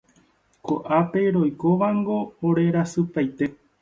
Ko'ápe 0.69 1.21
roikóvango 1.35 2.17
orerasypaite. 2.53 3.53